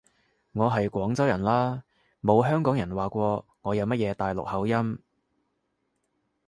[0.53, 1.83] 我係廣州人啦，
[2.23, 4.99] 冇香港人話過我有乜嘢大陸口音